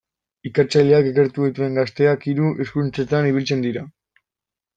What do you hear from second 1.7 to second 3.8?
gazteak hiru hizkuntzetan ibiltzen